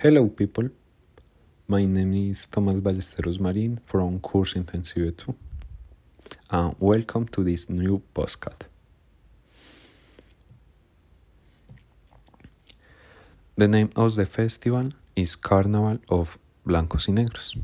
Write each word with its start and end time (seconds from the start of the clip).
Hello, 0.00 0.28
people. 0.28 0.68
My 1.66 1.84
name 1.84 2.30
is 2.30 2.46
Thomas 2.46 2.76
Ballesteros 2.76 3.40
Marin 3.40 3.80
from 3.84 4.20
Course 4.20 4.54
Intensive 4.54 5.16
2, 5.16 5.34
and 6.52 6.76
welcome 6.78 7.26
to 7.26 7.42
this 7.42 7.68
new 7.68 8.00
postcard. 8.14 8.66
The 13.56 13.66
name 13.66 13.90
of 13.96 14.14
the 14.14 14.24
festival 14.24 14.84
is 15.16 15.34
Carnival 15.34 15.98
of 16.08 16.38
Blancos 16.64 17.08
y 17.08 17.14
Negros. 17.14 17.58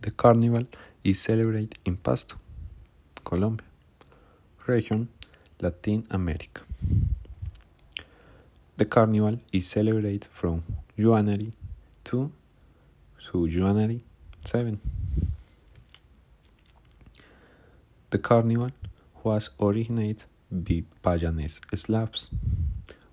The 0.00 0.10
carnival 0.10 0.64
is 1.04 1.20
celebrated 1.20 1.78
in 1.84 1.98
Pasto, 1.98 2.36
Colombia, 3.22 3.66
region 4.66 5.10
Latin 5.60 6.06
America. 6.10 6.62
The 8.78 8.86
carnival 8.86 9.36
is 9.52 9.66
celebrated 9.68 10.24
from 10.32 10.62
January 10.98 11.52
2 12.04 12.30
to 13.30 13.48
January 13.48 14.04
7. 14.44 14.78
The 18.10 18.18
carnival 18.18 18.70
was 19.24 19.50
originated 19.58 20.24
by 20.50 20.84
Payanese 21.02 21.60
Slavs 21.74 22.28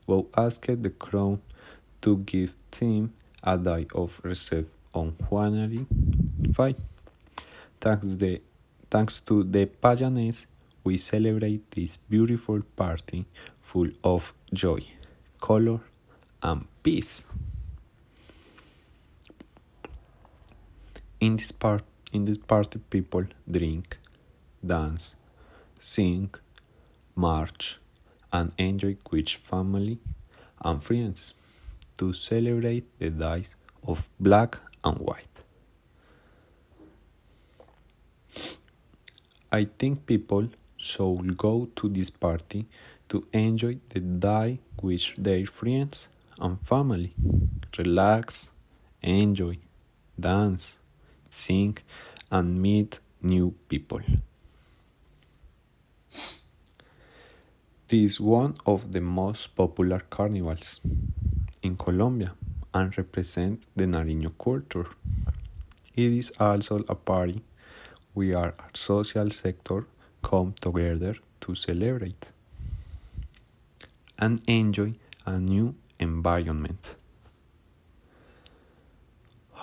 who 0.06 0.28
asked 0.36 0.84
the 0.84 0.90
crown 0.90 1.40
to 2.02 2.18
give 2.18 2.54
them 2.72 3.14
a 3.44 3.58
day 3.58 3.88
of 3.96 4.20
rest 4.24 4.54
on 4.94 5.16
January 5.30 5.86
5. 6.54 6.76
Thanks, 7.80 8.16
the, 8.16 8.42
thanks 8.92 9.22
to 9.22 9.44
the 9.44 9.68
Payanese, 9.68 10.48
we 10.84 10.98
celebrate 10.98 11.72
this 11.72 11.96
beautiful 11.96 12.62
party 12.76 13.26
full 13.62 13.90
of 14.04 14.34
joy, 14.54 14.82
color, 15.40 15.80
and 16.42 16.66
peace. 16.84 17.24
In 21.20 21.36
this 21.36 21.52
part, 21.52 21.84
in 22.14 22.26
this 22.26 22.38
party, 22.38 22.80
people 22.90 23.26
drink, 23.50 23.98
dance, 24.66 25.16
sing, 25.78 26.30
march, 27.14 27.78
and 28.32 28.54
enjoy 28.58 28.96
with 29.12 29.30
family 29.30 30.00
and 30.62 30.82
friends 30.82 31.34
to 31.98 32.14
celebrate 32.14 32.86
the 33.00 33.10
days 33.10 33.54
of 33.86 34.08
black 34.20 34.60
and 34.84 34.98
white. 35.00 35.44
I 39.52 39.66
think 39.78 40.06
people 40.06 40.48
should 40.78 41.36
go 41.38 41.68
to 41.76 41.90
this 41.90 42.10
party 42.10 42.68
to 43.10 43.26
enjoy 43.34 43.80
the 43.90 44.00
day 44.00 44.60
with 44.82 45.16
their 45.18 45.46
friends 45.46 46.08
and 46.40 46.62
family. 46.62 47.12
Relax, 47.78 48.48
enjoy, 49.02 49.58
dance, 50.18 50.78
sing, 51.30 51.78
and 52.32 52.62
meet 52.62 53.00
new 53.22 53.54
people. 53.68 54.02
This 57.88 58.14
is 58.14 58.20
one 58.20 58.56
of 58.66 58.92
the 58.92 59.02
most 59.02 59.56
popular 59.56 60.02
carnivals 60.12 60.80
in 61.64 61.76
Colombia 61.76 62.34
and 62.74 62.96
represent 62.98 63.64
the 63.76 63.86
Nariño 63.86 64.32
culture. 64.38 64.88
It 65.96 66.12
is 66.12 66.32
also 66.40 66.86
a 66.88 66.96
party 66.96 67.42
where 68.14 68.38
our 68.38 68.54
social 68.74 69.32
sector 69.32 69.88
come 70.22 70.54
together 70.62 71.16
to 71.42 71.56
celebrate 71.56 72.28
and 74.20 74.42
enjoy 74.48 74.94
a 75.26 75.40
new 75.40 75.74
environment. 76.00 76.96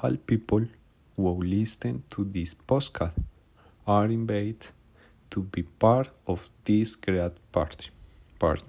All 0.03 0.17
people 0.17 0.67
who 1.17 1.43
listen 1.43 2.03
to 2.11 2.25
this 2.25 2.55
postcard 2.55 3.13
are 3.87 4.07
invited 4.07 4.67
to 5.31 5.41
be 5.43 5.63
part 5.63 6.11
of 6.27 6.51
this 6.65 6.95
great 6.95 7.33
party. 7.53 7.91
party. 8.39 8.65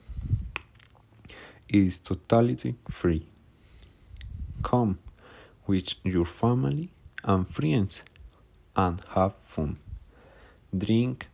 It 1.69 1.75
is 1.75 1.99
totally 1.99 2.75
free. 2.89 3.27
Come 4.63 4.99
with 5.65 5.93
your 6.03 6.25
family 6.25 6.89
and 7.23 7.47
friends 7.47 8.03
and 8.75 9.01
have 9.09 9.35
fun. 9.43 9.77
Drink 10.75 11.27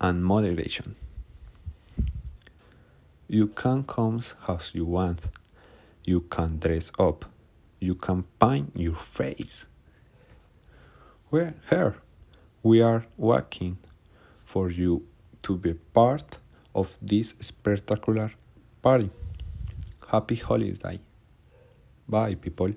and 0.00 0.24
moderation. 0.24 0.96
You 3.28 3.48
can 3.48 3.84
come 3.84 4.20
as 4.48 4.74
you 4.74 4.84
want. 4.84 5.20
You 6.04 6.20
can 6.20 6.58
dress 6.58 6.92
up. 6.98 7.24
You 7.80 7.94
can 7.94 8.24
paint 8.40 8.72
your 8.76 8.94
face. 8.94 9.66
We're 11.28 11.54
here. 11.68 11.96
We 12.62 12.80
are 12.80 13.04
working 13.16 13.78
for 14.44 14.70
you 14.70 15.08
to 15.42 15.56
be 15.56 15.74
part 15.74 16.38
of 16.72 16.96
this 17.02 17.34
spectacular 17.40 18.30
party. 18.80 19.10
Happy 20.08 20.36
holiday. 20.36 21.00
Bye, 22.08 22.36
people. 22.36 22.74